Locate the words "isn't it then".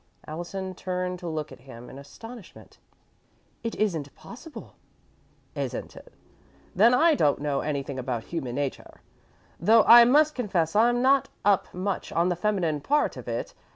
5.53-6.95